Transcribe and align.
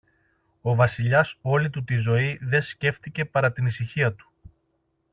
Ο 0.61 0.75
Βασιλιάς 0.75 1.37
όλη 1.41 1.69
του 1.69 1.83
τη 1.83 1.95
ζωή 1.95 2.39
δε 2.41 2.61
σκέφθηκε 2.61 3.25
παρά 3.25 3.51
την 3.51 3.65
ησυχία 3.65 4.13
του. 4.13 4.31